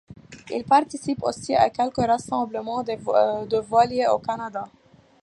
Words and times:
Il 0.49 0.63
participe 0.63 1.21
aussi 1.21 1.53
à 1.53 1.69
quelques 1.69 1.97
rassemblements 2.01 2.81
de 2.81 3.59
voiliers 3.59 4.07
au 4.07 4.17
Canada. 4.17 4.67